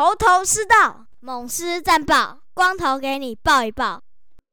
[0.00, 4.00] 头头是道，猛狮战报，光头给你报一报。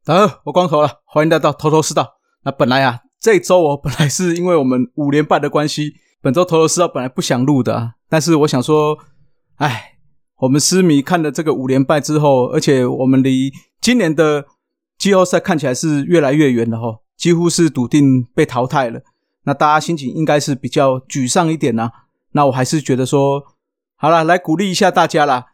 [0.03, 2.17] 大家好，我光头了，欢迎来到头头是道。
[2.43, 8.97] 那本来啊，这周我本来是因为我们五连败的关系，本周头头是道本来不想录的啊，但是我想说，
[9.55, 9.93] 哎，
[10.39, 14.45] 我们狮迷看了这个五连败之后，而且我们离今年的
[14.97, 18.99] 季后赛看起来是越来越远了哈，几乎是笃定被淘汰了。
[19.45, 21.89] 那大家心情应该是比较沮丧一点呐。
[22.33, 23.41] 那我还是觉得说，
[23.97, 25.47] 好了，来鼓励一下大家啦。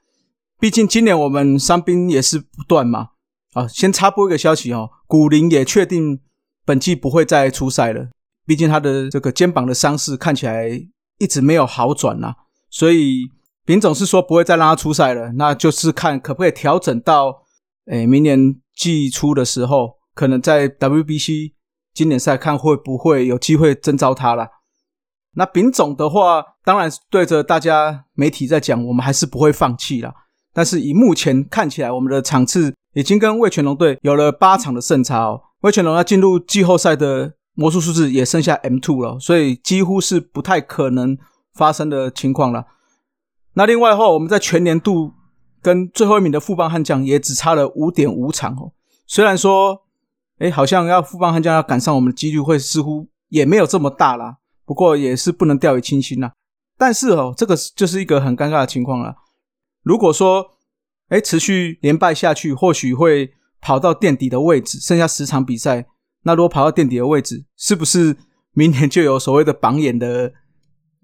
[0.60, 3.10] 毕竟今年我们伤兵也是不断嘛。
[3.54, 6.20] 啊，先插播一个消息哦，古林也确定
[6.66, 8.10] 本季不会再出赛了。
[8.46, 10.68] 毕竟他的这个肩膀的伤势看起来
[11.20, 12.34] 一直没有好转呐，
[12.70, 13.30] 所以
[13.66, 15.32] 林总是说不会再让他出赛了。
[15.34, 17.44] 那就是看可不可以调整到，
[17.86, 21.54] 诶，明年季初的时候，可能在 WBC
[21.94, 24.48] 经典赛看会不会有机会征召他了。
[25.36, 30.14] 那丙总的话，当然对着大家媒体在讲，我们还是不会放弃啦。
[30.54, 35.42] 但是以目前看起来，我们的场次已经跟魏全龙队有了八场的胜差哦。
[35.62, 41.18] 魏全龙要进入季后赛的魔术数字也剩下 M two 了，所以几乎是不太可能
[41.56, 42.66] 发生的情况了。
[43.54, 45.14] 那另外的话，我们在全年度
[45.62, 48.74] 跟最后一名的富邦悍将也只差了五点五场哦。
[49.08, 49.82] 虽然说，
[50.38, 54.38] 哎，好像要富邦悍将要赶上我们的几率会似乎也没有这么大啦。
[54.66, 56.32] 不过也是不能掉以轻心呐。
[56.78, 59.16] 但是哦，这个就是一个很尴尬的情况了。
[59.84, 60.46] 如果说，
[61.10, 65.86] 哎，持续连败下去，或许会跑到垫底的位置，剩下十场比赛，
[66.24, 68.18] 那如果跑到垫底的位置，是不是
[68.54, 70.34] 明年就有所谓的榜眼的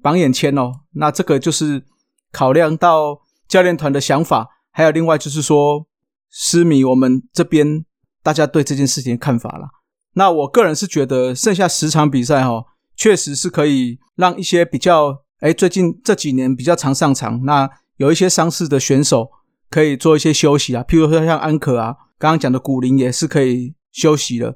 [0.02, 0.72] 榜眼签哦？
[0.94, 1.84] 那这个就是
[2.32, 5.86] 考量到教练团的想法，还有另外就是说，
[6.32, 7.86] 失迷我们这边
[8.24, 9.68] 大家对这件事情的看法了。
[10.14, 12.66] 那我个人是觉得，剩下十场比赛哈。
[13.00, 19.30] 确实是可以让一些比较哎，最近这几年比较常上场，那有一些伤势的选手
[19.70, 20.84] 可以做一些休息啊。
[20.84, 24.54] 譬如说像安可啊，刚刚讲的古林也是可以休息的。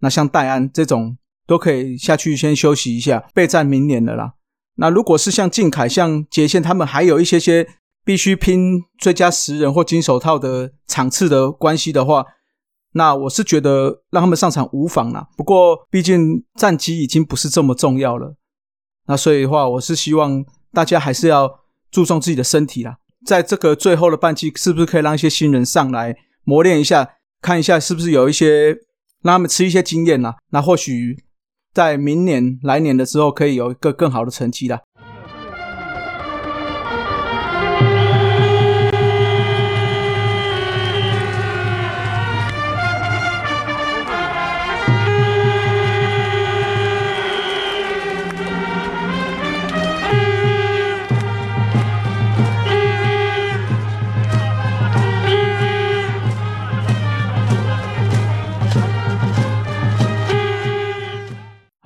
[0.00, 4.32] 那像戴安这种都可以下去先休息一下，备战明年的啦。
[4.78, 7.68] 那如果是像靖凯、像杰宪他们，还有一些些
[8.04, 12.26] 必须拼最佳十人或金手套的场次的关系的话。
[12.96, 18.34] 那我是觉得让他们上场无妨啦，不过毕竟战绩已经不是这么重要了。
[19.06, 20.42] 那所以的话，我是希望
[20.72, 22.96] 大家还是要注重自己的身体啦。
[23.26, 28.68] 在这个最后的半季，是不是可以让一些新人上来磨练一下，看一下是不是有一些
[29.22, 30.36] 让他们吃一些经验啦？
[30.50, 31.22] 那或许
[31.74, 34.80] 在明年来年的时候，可以有一个更好的成绩啦。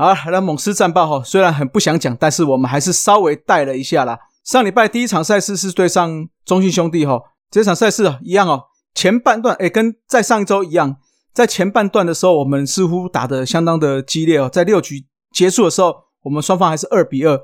[0.00, 4.18] 好，那猛狮战报哈，虽然很不想讲，但是我们还是稍微带了一下啦。
[4.42, 8.62] 上礼拜第一场赛事是对上中信兄弟哈，这场赛事啊一样哦，
[8.94, 10.96] 前半段哎跟在上一周一样，
[11.34, 17.38] 在前半段的时候我们似乎打得相当的激烈哦，在六局结束的时候，我们双方还是二比二。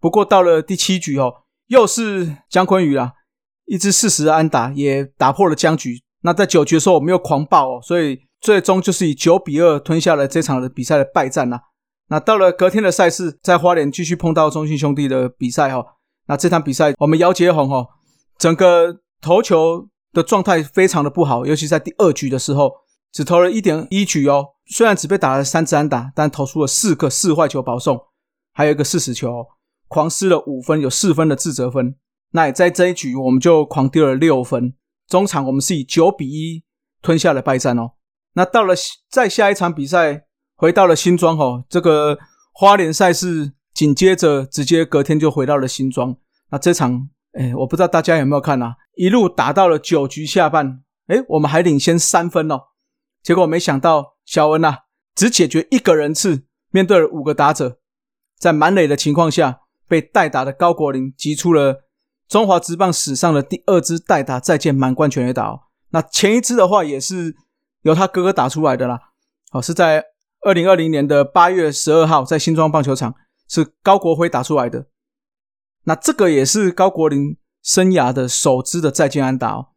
[0.00, 1.32] 不过到了第七局哦，
[1.68, 3.12] 又是姜昆宇啦，
[3.66, 6.02] 一支四十安打也打破了僵局。
[6.22, 11.60] 那在九局的时候我们又狂暴哦，所以最终就是以九比二吞下了这场的比赛的败战呐。
[12.10, 15.94] 那到了隔天的赛事，在花莲继续碰到中信兄弟的比赛哈。
[16.26, 17.86] 那这场比赛，我们姚杰宏哈，
[18.36, 22.72] 整个投球的状态非常的不好，尤其在第二局的时候，
[23.12, 24.44] 只投了一点一局哦。
[24.66, 27.96] 虽然只被打了三支安打，但投出了四个四坏球保送，
[28.52, 29.46] 还有一个四死球，
[29.86, 31.94] 狂失了五分，有四分的自责分。
[32.32, 34.74] 那也在这一局，我们就狂丢了六分。
[35.06, 36.64] 中场我们是以九比一
[37.00, 37.92] 吞下了败战哦。
[38.32, 38.74] 那到了
[39.08, 40.24] 再下一场比赛。
[40.60, 42.18] 回到了新庄哦，这个
[42.52, 46.14] 花莲赛事紧接着直接隔天就回到了新庄。
[46.50, 48.76] 那这场，哎，我不知道大家有没有看啊？
[48.94, 52.60] 一路打到了九局下半，哎，我们还领先三分哦。
[53.22, 54.80] 结果没想到小恩呐，
[55.14, 57.78] 只解决一个人次，面对了五个打者，
[58.38, 61.84] 在满垒的情况下，被代打的高国林击出了
[62.28, 65.58] 中华职棒史上的第二支代打再见满贯全垒打。
[65.92, 67.34] 那前一支的话也是
[67.80, 69.00] 由他哥哥打出来的啦，
[69.52, 70.04] 哦，是在。
[70.42, 73.14] 二零二零年的八月十二号，在新庄棒球场
[73.48, 74.86] 是高国辉打出来的。
[75.84, 79.68] 那这个也是高国林生涯的首支的再见安打哦。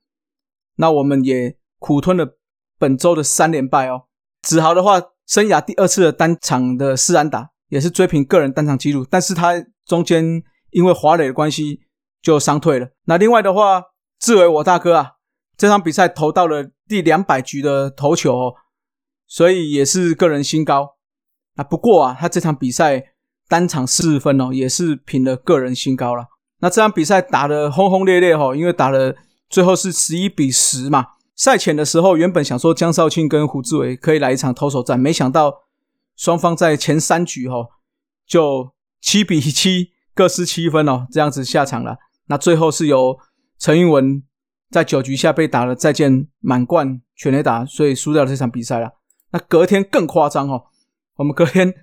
[0.75, 2.37] 那我们也苦吞了
[2.79, 4.03] 本周的三连败哦。
[4.41, 9.53] 子豪的话，生涯第二次的单场的四安打，也是追平个人单场纪录，但是他
[9.85, 11.81] 中间因为华磊的关系
[12.21, 12.89] 就伤退了。
[13.05, 13.83] 那另外的话，
[14.19, 15.11] 志伟我大哥啊，
[15.57, 18.55] 这场比赛投到了第两百局的投球哦，
[19.33, 20.97] 所以也是个人新高。
[21.55, 23.03] 啊，不过啊，他这场比赛
[23.47, 26.25] 单场四分哦，也是平了个人新高了。
[26.59, 29.15] 那这场比赛打得轰轰烈烈哈，因为打了
[29.49, 31.07] 最后是十一比十嘛。
[31.35, 35.63] 赛前的时候，原本想说江少庆跟胡志伟可以来一场投手战，没想到
[36.15, 37.55] 双方在前三局哈
[38.27, 38.71] 就
[39.01, 41.97] 七比七各失七分哦，这样子下场了。
[42.27, 43.17] 那最后是由
[43.57, 44.21] 陈英文
[44.69, 48.91] 在九局下被打了再见满贯全垒打，所以输掉了这场比赛了。
[49.33, 50.67] 那隔天更夸张哦，
[51.17, 51.73] 我们隔天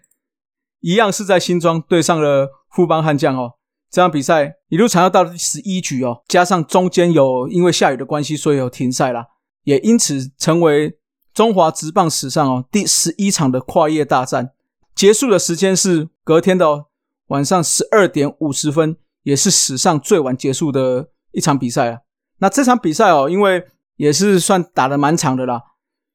[0.80, 3.54] 一样是在新庄对上了富邦悍将哦。
[3.90, 9.26] 这场比赛一路长到第十一局哦，加上中间有因为下雨的关系，所以有停赛啦，
[9.64, 10.96] 也因此成为
[11.34, 14.52] 中华职棒史上哦第十一场的跨夜大战。
[14.94, 16.86] 结束的时间是隔天的
[17.26, 21.98] 晚上十二点五十分，也是史上最晚结束的一场比赛啊。
[22.38, 23.66] 那这场比赛哦，因为
[23.96, 25.60] 也是算打的蛮长的啦，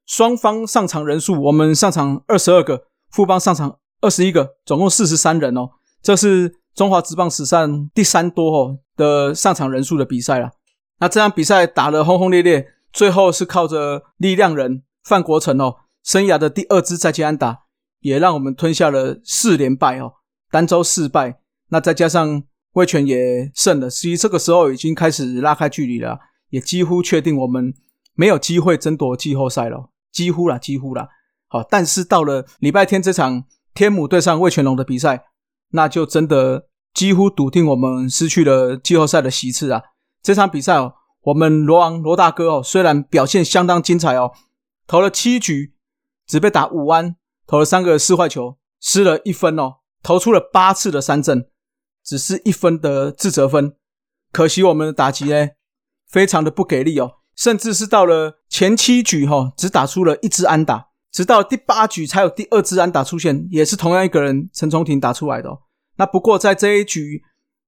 [0.06, 5.70] 双方上场人数，我们上场二十二个，富邦上场二十一个，总共四十三人哦，
[6.02, 6.60] 这是。
[6.76, 10.50] 中华职棒史上第三多哦的上场人数的比赛了，
[10.98, 17.60] 那这场比赛打得轰轰烈烈，最后是靠着力量人范国成哦生涯的第二支再见安打，
[18.00, 20.12] 也让我们吞下了四连败哦，
[20.50, 21.40] 单周四败。
[21.70, 22.42] 那再加上
[22.72, 26.18] 魏权也胜了，所以这个时候已经开始拉开距离了，
[26.50, 27.72] 也几乎确定我们
[28.12, 31.08] 没有机会争夺季后赛了，几乎了，几乎了。
[31.48, 35.26] 好，但是到了礼拜天这场天母对上魏全龙的比赛。
[35.70, 39.82] 那就真的几乎笃定我们失去了季后赛的席次啊！
[40.22, 44.32] 这场比赛哦，我们罗王罗大哥哦，虽然表现相当精彩哦，
[44.86, 45.74] 投了七局
[46.24, 47.16] 只被打五安，
[47.48, 51.48] 投了三个四坏球，失了一分哦，投出了八次的三振，
[52.04, 53.74] 只是一分的自责分。
[54.30, 55.48] 可惜我们的打击呢，
[56.08, 60.88] 非常的不给力哦，甚至是到了前七局哈，只打出了一支安打。
[61.12, 65.48] 直到第八局才有第二支安打出现，也是同样一个人陈崇廷打出来的。
[65.96, 67.22] 那不过在这一局，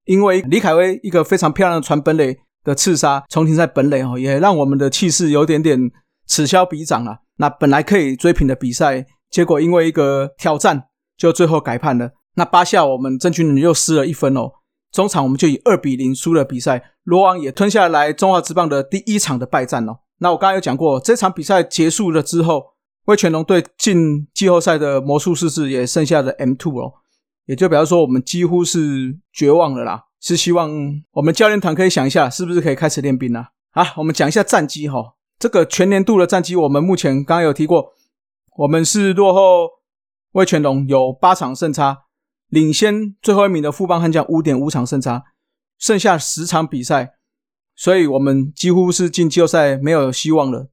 [0.04, 5.90] 因为李凯威一个非常漂亮的传本垒的刺杀，重廷在本垒哦，也让我们的气势有点点
[6.26, 7.20] 此消彼长了。
[7.36, 12.10] 那本来可以追平的比赛，结果因为一个挑战，就最后改判了。
[12.34, 14.50] 那八下我们郑军人又失了一分哦，
[14.92, 19.98] 中场我们就以二比零输了比赛，罗王也吞下来中华职棒的第一场的败战哦。
[20.18, 22.78] 那我刚刚有讲过，这场比赛结束了之后。
[23.04, 26.92] 魏全龙队进季后赛的魔术师是也剩下的 M two 哦，
[27.46, 30.04] 也就表示说我们几乎是绝望了啦。
[30.20, 30.70] 是希望
[31.12, 33.48] 我们教练团可以想一下，是不是可以开始练兵了？
[33.70, 35.14] 啊，我们讲一下战绩哈。
[35.38, 37.94] 这个全年度的战绩，我们目前刚刚有提过，
[38.58, 39.70] 我们是落后
[40.32, 42.00] 魏全龙有八场胜差，
[42.48, 45.24] 领先最后一名的富邦悍将五点五场胜差，
[45.78, 47.14] 剩下十场比赛，
[47.76, 50.70] 所以我们几乎是进季后赛没有希望了。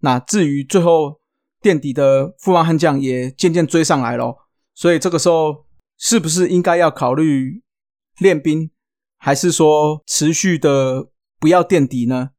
[0.00, 1.20] 那至于最后，
[1.62, 4.36] 垫底的富邦悍将也渐渐追上来了，
[4.74, 5.64] 所以这个时候
[5.96, 7.62] 是不是应该要考虑
[8.18, 8.70] 练兵，
[9.16, 11.08] 还是说持续的
[11.40, 12.30] 不要垫底呢？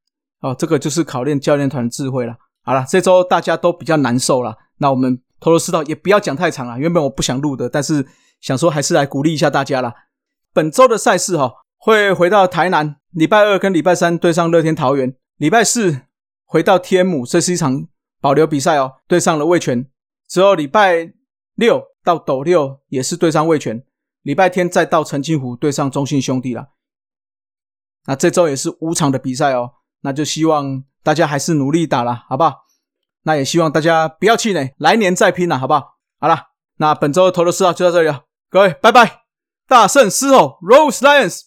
[0.42, 2.36] 哦，这个就是考验教练团智慧了。
[2.62, 6.78] 好了，这周大家都比较难受了，那我们头头是道也不要讲太长了。
[6.78, 8.06] 原本我不想录的，但是
[8.46, 9.92] 想说还是来鼓励一下大家啦。
[10.54, 16.02] 本周的赛事哈会回到台南，礼拜二跟礼拜三对上乐天桃园，礼拜四
[16.46, 17.88] 回到天母，这是一场。
[18.22, 19.88] 保留比赛哦，对上了魏权
[20.28, 21.14] 之后，礼拜
[21.54, 23.86] 六到斗六也是对上魏权，
[24.24, 26.70] 礼拜天再到澄清湖对上中信兄弟了。
[28.06, 32.66] 那这周也是五场的比赛哦，那就希望大家还是努力打了，好不好？
[33.24, 35.98] 那也希望大家不要气馁，来年再拼了，好不好？
[36.20, 36.36] 好了，
[36.78, 38.24] 那本周的投的四号就到这里了，
[38.56, 39.24] 各位拜拜，
[39.68, 41.42] 大圣狮吼，Rose Lions。